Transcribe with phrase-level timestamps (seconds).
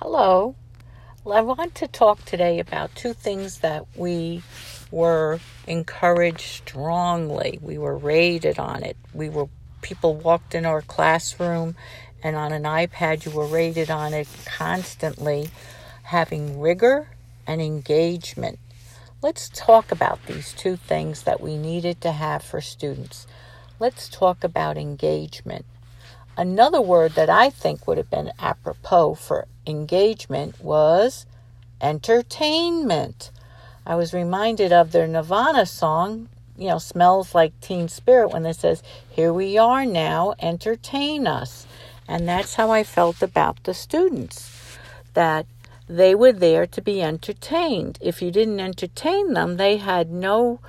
[0.00, 0.54] Hello.
[1.24, 4.44] Well, I want to talk today about two things that we
[4.92, 7.58] were encouraged strongly.
[7.60, 8.96] We were rated on it.
[9.12, 9.48] We were
[9.82, 11.74] people walked in our classroom
[12.22, 15.50] and on an iPad you were rated on it constantly
[16.04, 17.08] having rigor
[17.44, 18.60] and engagement.
[19.20, 23.26] Let's talk about these two things that we needed to have for students.
[23.80, 25.64] Let's talk about engagement.
[26.38, 31.26] Another word that I think would have been apropos for engagement was
[31.80, 33.32] entertainment.
[33.84, 38.54] I was reminded of their Nirvana song, you know, Smells Like Teen Spirit, when it
[38.54, 41.66] says, Here we are now, entertain us.
[42.06, 44.78] And that's how I felt about the students,
[45.14, 45.44] that
[45.88, 47.98] they were there to be entertained.
[48.00, 50.60] If you didn't entertain them, they had no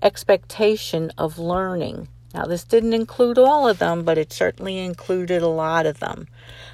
[0.00, 2.08] expectation of learning.
[2.34, 6.28] Now, this didn't include all of them, but it certainly included a lot of them.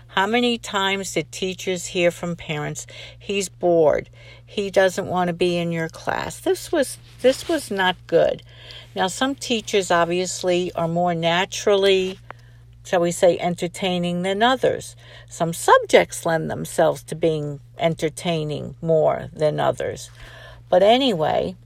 [0.09, 2.87] How many times did teachers hear from parents,
[3.19, 4.09] he's bored,
[4.45, 6.39] he doesn't want to be in your class?
[6.39, 8.43] This was this was not good.
[8.95, 12.19] Now, some teachers obviously are more naturally
[12.85, 14.95] shall we say, entertaining than others.
[15.29, 20.11] Some subjects lend themselves to being entertaining more than others.
[20.69, 21.57] But anyway,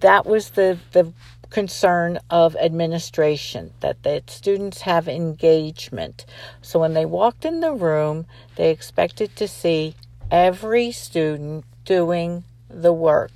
[0.00, 1.12] that was the, the
[1.50, 6.26] concern of administration that the students have engagement.
[6.62, 9.94] So when they walked in the room, they expected to see
[10.30, 13.32] every student doing the work,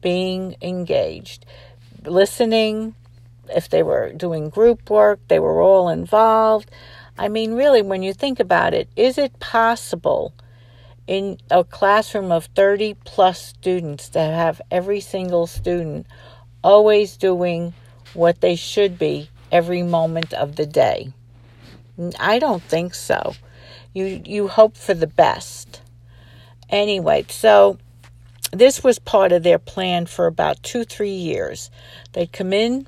[0.00, 1.44] being engaged,
[2.04, 2.94] listening.
[3.48, 6.70] If they were doing group work, they were all involved.
[7.18, 10.32] I mean, really, when you think about it, is it possible
[11.08, 16.06] in a classroom of 30 plus students to have every single student
[16.62, 17.74] always doing
[18.14, 21.12] what they should be every moment of the day?
[22.18, 23.34] I don't think so.
[23.92, 25.82] You you hope for the best.
[26.70, 27.78] Anyway, so
[28.52, 31.70] this was part of their plan for about 2-3 years.
[32.12, 32.86] They'd come in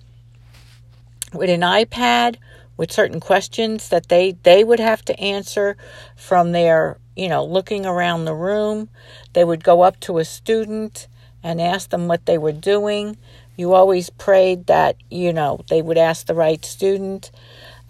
[1.32, 2.36] with an iPad
[2.76, 5.76] with certain questions that they they would have to answer
[6.16, 8.88] from their, you know, looking around the room.
[9.32, 11.08] They would go up to a student
[11.42, 13.16] and ask them what they were doing.
[13.60, 17.30] You always prayed that, you know, they would ask the right student.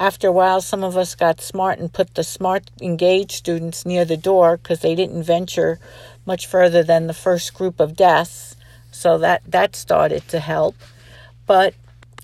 [0.00, 4.04] After a while, some of us got smart and put the smart, engaged students near
[4.04, 5.78] the door because they didn't venture
[6.26, 8.56] much further than the first group of desks.
[8.90, 10.74] So that, that started to help.
[11.46, 11.74] But,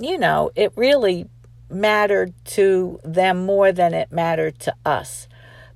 [0.00, 1.28] you know, it really
[1.70, 5.28] mattered to them more than it mattered to us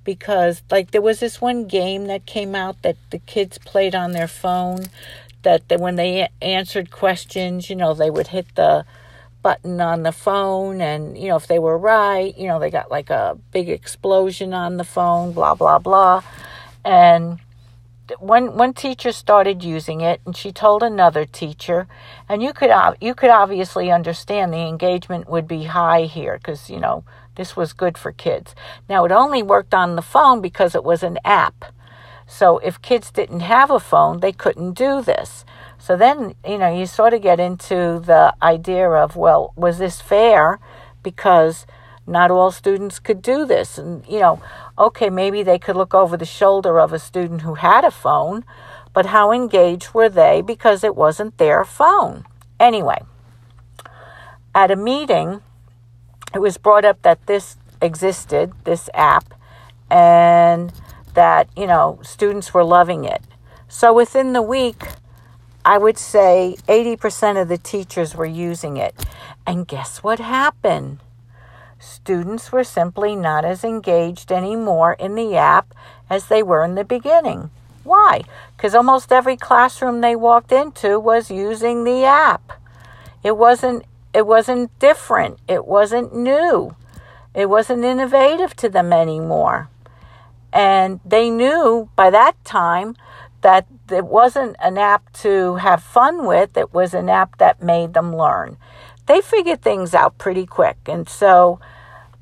[0.02, 4.10] because like there was this one game that came out that the kids played on
[4.10, 4.86] their phone
[5.42, 8.84] that they, when they answered questions, you know, they would hit the
[9.42, 12.90] button on the phone and you know if they were right you know they got
[12.90, 16.22] like a big explosion on the phone blah blah blah.
[16.84, 17.38] And
[18.18, 21.86] one one teacher started using it and she told another teacher.
[22.28, 26.80] And you could you could obviously understand the engagement would be high here cuz you
[26.80, 27.04] know
[27.36, 28.54] this was good for kids.
[28.88, 31.64] Now it only worked on the phone because it was an app
[32.30, 35.44] so if kids didn't have a phone, they couldn't do this.
[35.78, 40.00] So then, you know, you sort of get into the idea of, well, was this
[40.00, 40.60] fair?
[41.02, 41.66] Because
[42.06, 43.78] not all students could do this.
[43.78, 44.40] And, you know,
[44.78, 48.44] okay, maybe they could look over the shoulder of a student who had a phone,
[48.92, 52.24] but how engaged were they because it wasn't their phone?
[52.60, 53.02] Anyway,
[54.54, 55.40] at a meeting,
[56.32, 59.34] it was brought up that this existed, this app,
[59.90, 60.72] and
[61.14, 63.22] that, you know, students were loving it.
[63.68, 64.82] So within the week,
[65.64, 68.94] I would say 80% of the teachers were using it.
[69.46, 70.98] And guess what happened?
[71.78, 75.74] Students were simply not as engaged anymore in the app
[76.08, 77.50] as they were in the beginning.
[77.84, 78.22] Why?
[78.56, 82.52] Because almost every classroom they walked into was using the app.
[83.22, 85.38] It wasn't it wasn't different.
[85.46, 86.74] It wasn't new.
[87.34, 89.68] It wasn't innovative to them anymore.
[90.52, 92.96] And they knew by that time
[93.42, 97.94] that it wasn't an app to have fun with, it was an app that made
[97.94, 98.56] them learn.
[99.06, 100.76] They figured things out pretty quick.
[100.86, 101.60] And so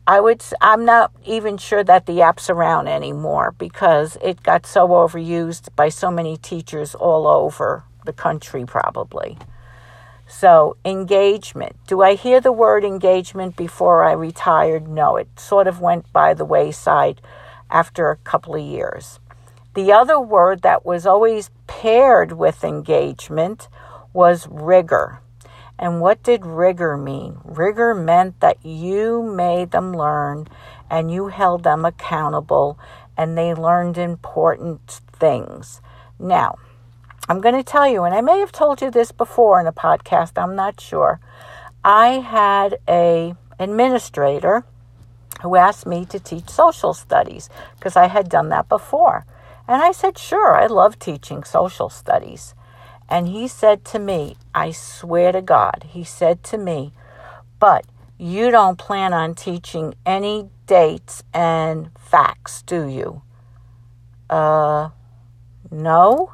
[0.07, 4.89] I would I'm not even sure that the app's around anymore because it got so
[4.89, 9.37] overused by so many teachers all over the country probably.
[10.31, 11.77] So, engagement.
[11.87, 14.87] Do I hear the word engagement before I retired?
[14.87, 17.23] No, it sort of went by the wayside
[17.71, 19.21] after a couple of years.
[19.75, 23.69] The other word that was always paired with engagement
[24.13, 25.21] was rigor.
[25.79, 27.39] And what did rigor mean?
[27.45, 30.49] Rigor meant that you made them learn
[30.91, 32.79] and you held them accountable
[33.17, 35.81] and they learned important things.
[36.19, 36.57] Now,
[37.29, 39.73] I'm going to tell you, and I may have told you this before in a
[39.73, 41.21] podcast, I'm not sure.
[41.85, 44.65] I had a administrator
[45.43, 49.25] who asked me to teach social studies because I had done that before.
[49.67, 52.55] And I said, Sure, I love teaching social studies.
[53.09, 56.93] And he said to me, I swear to God, he said to me,
[57.59, 57.87] but
[58.19, 63.23] you don't plan on teaching any dates and facts, do you?
[64.29, 64.91] Uh,
[65.71, 66.33] no.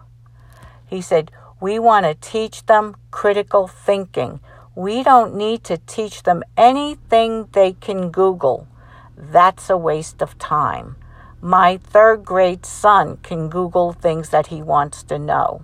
[0.87, 1.31] He said,
[1.61, 4.41] we want to teach them critical thinking.
[4.75, 8.67] We don't need to teach them anything they can Google.
[9.17, 10.97] That's a waste of time.
[11.41, 15.63] My third grade son can Google things that he wants to know.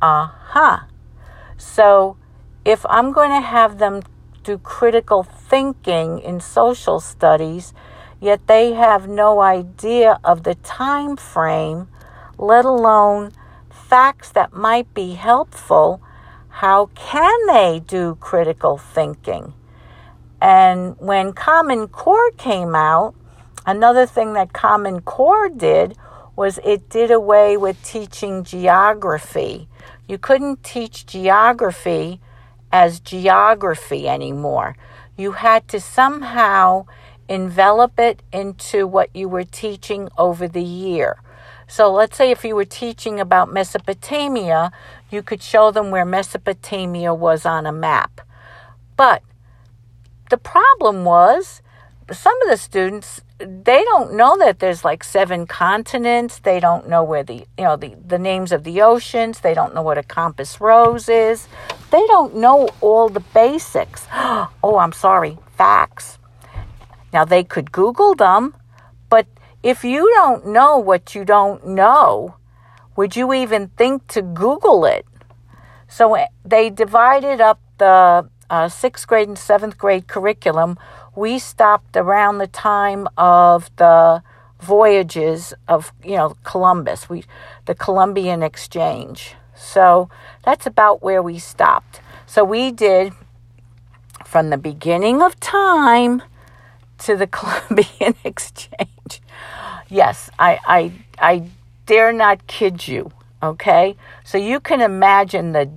[0.00, 0.80] Uh huh.
[1.56, 2.16] So
[2.64, 4.02] if I'm going to have them
[4.42, 7.72] do critical thinking in social studies,
[8.20, 11.88] yet they have no idea of the time frame,
[12.38, 13.32] let alone
[13.70, 16.00] facts that might be helpful,
[16.48, 19.54] how can they do critical thinking?
[20.42, 23.14] And when Common Core came out,
[23.64, 25.96] another thing that Common Core did
[26.34, 29.68] was it did away with teaching geography.
[30.08, 32.20] You couldn't teach geography
[32.72, 34.76] as geography anymore.
[35.16, 36.86] You had to somehow
[37.28, 41.22] envelop it into what you were teaching over the year.
[41.68, 44.72] So let's say if you were teaching about Mesopotamia,
[45.08, 48.20] you could show them where Mesopotamia was on a map.
[48.96, 49.22] But
[50.32, 51.60] the problem was
[52.10, 56.38] some of the students they don't know that there's like seven continents.
[56.38, 59.40] They don't know where the you know the, the names of the oceans.
[59.40, 61.48] They don't know what a compass rose is.
[61.90, 64.06] They don't know all the basics.
[64.64, 66.18] Oh i'm sorry facts.
[67.12, 68.54] Now they could google them
[69.10, 69.26] but
[69.62, 72.36] if you don't know what you don't know
[72.96, 75.04] would you even think to google it?
[75.88, 80.78] So eh, they divided up the uh, sixth grade and seventh grade curriculum,
[81.16, 84.22] we stopped around the time of the
[84.60, 87.24] voyages of you know Columbus, we
[87.64, 89.34] the Columbian exchange.
[89.56, 90.10] So
[90.44, 92.02] that's about where we stopped.
[92.26, 93.14] So we did
[94.26, 96.22] from the beginning of time
[96.98, 99.22] to the Columbian exchange.
[99.88, 101.44] Yes, I I I
[101.86, 103.12] dare not kid you,
[103.42, 103.96] okay?
[104.24, 105.70] So you can imagine the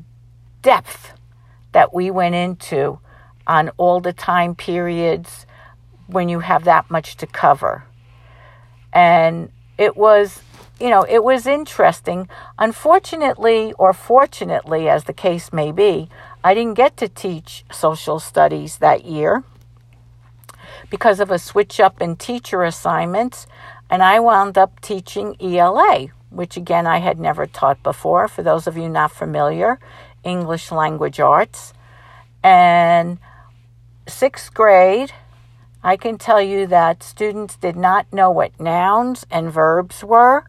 [0.62, 1.15] depth
[1.76, 2.98] that we went into
[3.46, 5.46] on all the time periods
[6.08, 7.84] when you have that much to cover.
[8.94, 10.42] And it was,
[10.80, 12.30] you know, it was interesting.
[12.58, 16.08] Unfortunately, or fortunately, as the case may be,
[16.46, 19.44] I didn't get to teach social studies that year
[20.90, 23.48] because of a switch up in teacher assignments.
[23.90, 28.30] And I wound up teaching ELA, which again I had never taught before.
[28.30, 29.78] For those of you not familiar,
[30.26, 31.74] English language arts.
[32.44, 33.20] And
[34.08, 35.14] sixth grade,
[35.84, 40.46] I can tell you that students did not know what nouns and verbs were.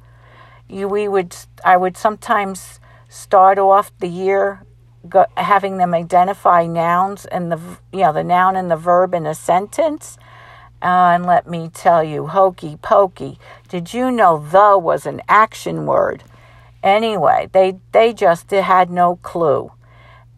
[0.69, 4.63] You, we would, I would sometimes start off the year
[5.09, 7.61] go, having them identify nouns and the,
[7.93, 10.19] you know, the noun and the verb in a sentence.
[10.83, 13.39] Uh, and let me tell you, hokey pokey.
[13.69, 16.23] Did you know the was an action word?
[16.83, 19.73] Anyway, they they just had no clue.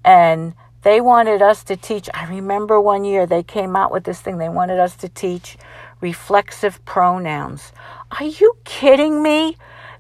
[0.09, 2.09] And they wanted us to teach.
[2.15, 4.38] I remember one year they came out with this thing.
[4.38, 5.59] They wanted us to teach
[6.00, 7.73] reflexive pronouns.
[8.19, 9.59] Are you kidding me?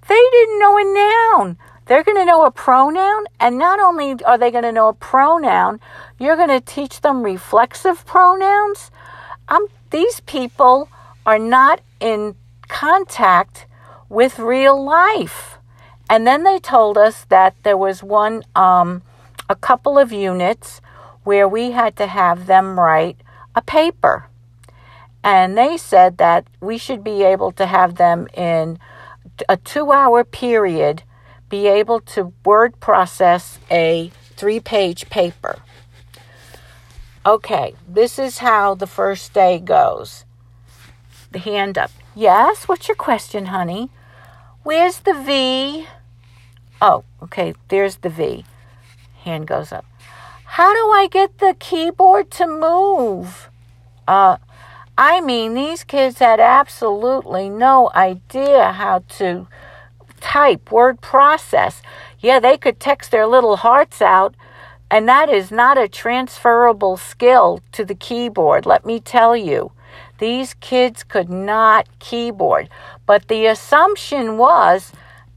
[0.08, 1.58] They didn't know a noun.
[1.84, 3.26] They're going to know a pronoun.
[3.38, 5.78] And not only are they going to know a pronoun,
[6.18, 8.90] you're going to teach them reflexive pronouns.
[9.48, 10.88] Um, these people
[11.26, 12.34] are not in
[12.68, 13.66] contact
[14.08, 15.58] with real life.
[16.08, 19.02] And then they told us that there was one um,
[19.48, 20.80] a couple of units
[21.24, 23.20] where we had to have them write
[23.54, 24.26] a paper.
[25.22, 28.78] And they said that we should be able to have them in
[29.48, 31.02] a two hour period
[31.48, 35.58] be able to word process a three page paper.
[37.26, 40.24] Okay, this is how the first day goes.
[41.30, 41.90] The hand up.
[42.14, 43.90] Yes, what's your question, honey?
[44.62, 45.86] Where's the V?
[46.80, 48.44] Oh, okay, there's the V.
[49.24, 49.84] Hand goes up.
[50.44, 53.50] How do I get the keyboard to move?
[54.06, 54.38] Uh,
[54.96, 59.46] I mean, these kids had absolutely no idea how to
[60.20, 61.82] type, word process.
[62.20, 64.34] Yeah, they could text their little hearts out,
[64.90, 69.72] and that is not a transferable skill to the keyboard, let me tell you.
[70.18, 72.68] These kids could not keyboard.
[73.06, 74.92] But the assumption was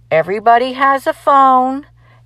[0.10, 1.86] everybody has a phone,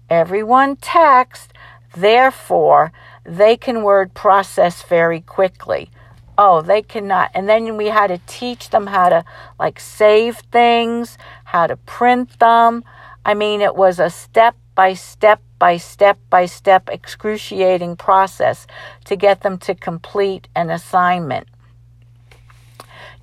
[0.09, 1.53] everyone texts,
[1.95, 2.91] therefore
[3.23, 5.89] they can word process very quickly.
[6.37, 7.31] Oh, they cannot.
[7.33, 9.25] And then we had to teach them how to
[9.59, 12.83] like save things, how to print them.
[13.25, 18.67] I mean, it was a step by step by step by step excruciating process
[19.05, 21.47] to get them to complete an assignment.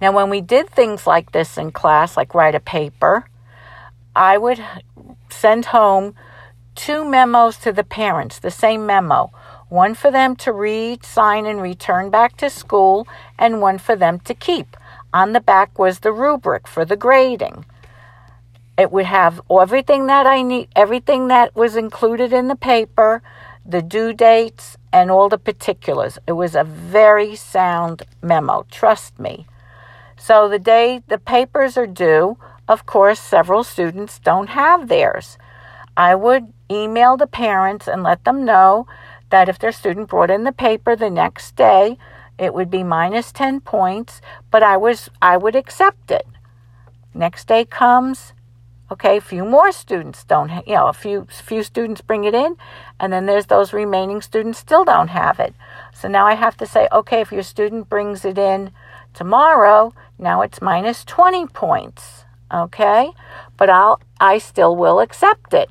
[0.00, 3.28] Now, when we did things like this in class, like write a paper,
[4.16, 4.60] I would
[5.30, 6.14] send home
[6.74, 9.30] two memos to the parents, the same memo
[9.72, 14.20] one for them to read, sign, and return back to school, and one for them
[14.20, 14.76] to keep.
[15.14, 17.64] On the back was the rubric for the grading.
[18.76, 23.22] It would have everything that I need, everything that was included in the paper,
[23.64, 26.18] the due dates, and all the particulars.
[26.26, 29.46] It was a very sound memo, trust me.
[30.18, 32.36] So the day the papers are due,
[32.68, 35.38] of course, several students don't have theirs.
[35.96, 38.86] I would email the parents and let them know
[39.30, 41.96] that if their student brought in the paper the next day,
[42.38, 46.26] it would be minus 10 points, but I was I would accept it.
[47.14, 48.32] Next day comes,
[48.90, 52.56] okay, a few more students don't, you know, a few few students bring it in,
[52.98, 55.54] and then there's those remaining students still don't have it.
[55.94, 58.70] So now I have to say, okay, if your student brings it in
[59.14, 63.12] tomorrow, now it's minus 20 points, okay?
[63.56, 65.70] But I'll I still will accept it.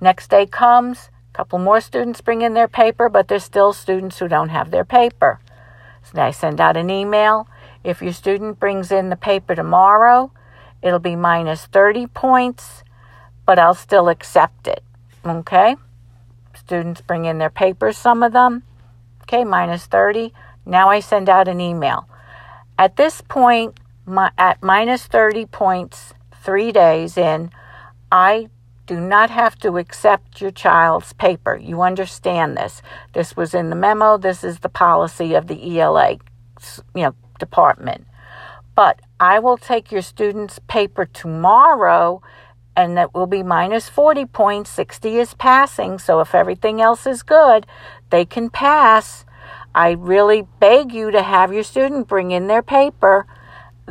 [0.00, 4.18] Next day comes, a couple more students bring in their paper, but there's still students
[4.18, 5.40] who don't have their paper.
[6.02, 7.46] So I send out an email.
[7.84, 10.32] If your student brings in the paper tomorrow,
[10.82, 12.82] it'll be minus 30 points,
[13.44, 14.82] but I'll still accept it.
[15.24, 15.76] Okay?
[16.54, 18.62] Students bring in their papers, some of them.
[19.22, 20.32] Okay, minus 30.
[20.64, 22.08] Now I send out an email.
[22.78, 27.50] At this point, my, at minus 30 points, three days in,
[28.10, 28.48] I
[28.90, 31.54] do not have to accept your child's paper.
[31.56, 32.82] You understand this.
[33.12, 34.18] This was in the memo.
[34.18, 36.16] This is the policy of the ELA
[36.96, 38.04] you know, department.
[38.74, 42.20] But I will take your student's paper tomorrow
[42.74, 44.70] and that will be minus 40 points.
[44.70, 46.00] 60 is passing.
[46.00, 47.68] So if everything else is good,
[48.10, 49.24] they can pass.
[49.72, 53.28] I really beg you to have your student bring in their paper.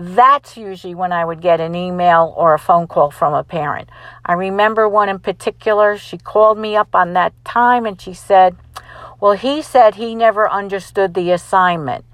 [0.02, 3.90] That's usually when I would get an email or a phone call from a parent.
[4.26, 8.56] I remember one in particular, she called me up on that time and she said,
[9.20, 12.06] Well, he said he never understood the assignment.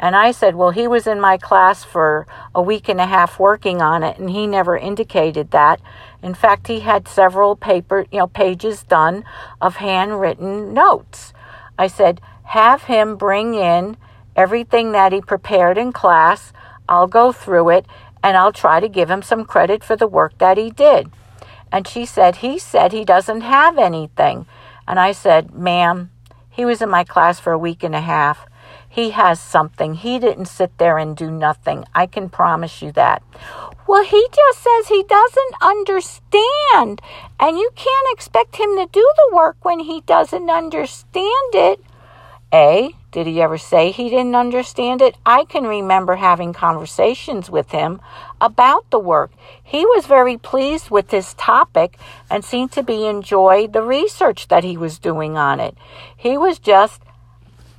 [0.00, 3.38] And I said, Well, he was in my class for a week and a half
[3.38, 5.80] working on it, and he never indicated that.
[6.24, 9.24] In fact, he had several paper, you know, pages done
[9.60, 11.32] of handwritten notes.
[11.78, 13.96] I said, have him bring in
[14.34, 16.52] everything that he prepared in class.
[16.90, 17.86] I'll go through it
[18.22, 21.10] and I'll try to give him some credit for the work that he did.
[21.72, 24.46] And she said, He said he doesn't have anything.
[24.86, 26.10] And I said, Ma'am,
[26.50, 28.46] he was in my class for a week and a half.
[28.88, 29.94] He has something.
[29.94, 31.84] He didn't sit there and do nothing.
[31.94, 33.22] I can promise you that.
[33.86, 37.00] Well, he just says he doesn't understand.
[37.38, 41.80] And you can't expect him to do the work when he doesn't understand it.
[42.52, 45.16] A, did he ever say he didn't understand it?
[45.26, 48.00] I can remember having conversations with him
[48.40, 49.32] about the work.
[49.62, 51.98] He was very pleased with this topic
[52.30, 55.76] and seemed to be enjoyed the research that he was doing on it.
[56.16, 57.02] He was just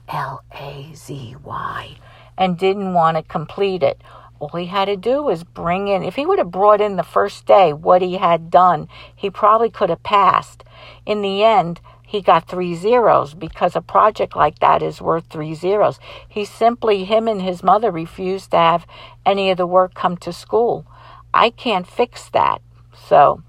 [0.10, 1.98] L A Z Y
[2.38, 4.02] and didn't want to complete it.
[4.40, 7.04] All he had to do was bring in, if he would have brought in the
[7.04, 10.64] first day what he had done, he probably could have passed.
[11.06, 11.80] In the end,
[12.12, 15.98] he got three zeros because a project like that is worth three zeros.
[16.28, 18.86] He simply, him and his mother refused to have
[19.26, 20.86] any of the work come to school.
[21.34, 22.62] I can't fix that.
[23.08, 23.44] So,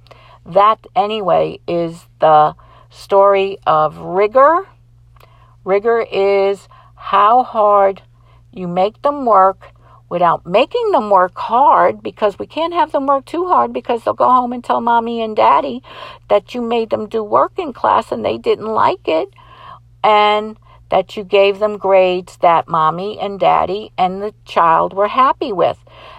[0.46, 2.54] that anyway is the
[2.88, 4.68] story of rigor.
[5.64, 8.02] Rigor is how hard
[8.52, 9.72] you make them work
[10.12, 14.12] without making them work hard because we can't have them work too hard because they'll
[14.12, 15.82] go home and tell mommy and daddy
[16.28, 19.30] that you made them do work in class and they didn't like it
[20.04, 20.58] and
[20.90, 25.78] that you gave them grades that mommy and daddy and the child were happy with.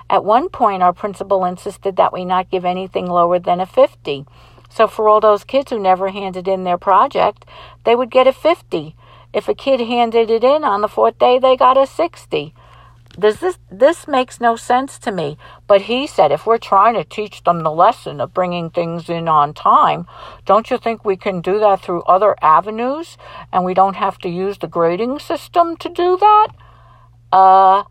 [0.10, 4.26] At one point, our principal insisted that we not give anything lower than a 50.
[4.72, 7.46] So, for all those kids who never handed in their project,
[7.84, 8.96] they would get a 50.
[9.32, 12.56] If a kid handed it in on the fourth day, they got a 60
[13.20, 17.04] does this this makes no sense to me but he said if we're trying to
[17.04, 20.06] teach them the lesson of bringing things in on time
[20.46, 23.18] don't you think we can do that through other avenues
[23.52, 26.48] and we don't have to use the grading system to do that
[27.32, 27.84] uh,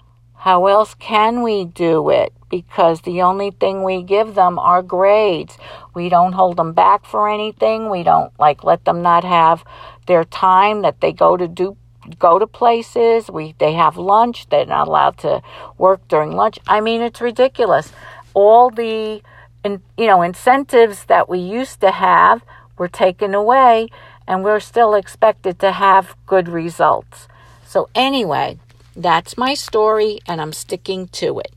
[0.43, 2.33] how else can we do it?
[2.51, 5.57] Because the only thing we give them are grades.
[5.95, 7.89] We don't hold them back for anything.
[7.89, 9.63] We don't like let them not have
[10.09, 11.77] their time that they go to do
[12.19, 13.31] go to places.
[13.31, 14.49] We they have lunch.
[14.49, 15.43] They're not allowed to
[15.79, 16.59] work during lunch.
[16.67, 17.93] I mean, it's ridiculous.
[18.35, 19.23] All the
[19.65, 22.43] in, you know incentives that we used to have
[22.79, 23.89] were taken away,
[24.27, 27.29] and we're still expected to have good results.
[27.67, 28.59] So anyway,
[28.97, 31.53] that's my story, and I'm sticking to it.